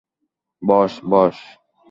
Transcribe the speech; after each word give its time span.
বস, 0.61 0.93
বস। 1.11 1.37